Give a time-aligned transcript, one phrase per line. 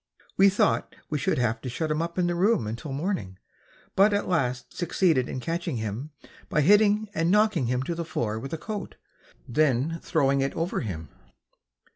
[0.35, 3.37] We thought we should have to shut him up in the room until morning,
[3.95, 6.09] but at last succeeded in catching him
[6.49, 8.95] by hitting and knocking him to the floor with a coat,
[9.47, 11.09] then throwing it over him.